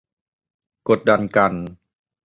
[0.89, 1.53] กดดันกัน